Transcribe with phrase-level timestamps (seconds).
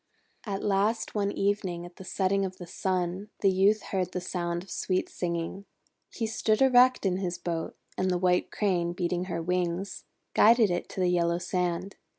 [0.47, 4.63] At last one evening, at the setting of the Sun, the Youth heard the sound
[4.63, 5.65] of sweet singing.
[6.09, 10.89] He stood erect in his boat, and the White Crane, beating her wings, guided it
[10.89, 11.97] to the yellow sand.